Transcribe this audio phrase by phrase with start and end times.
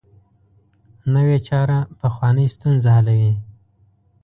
[1.13, 3.33] نوې چاره پخوانۍ ستونزه حلوي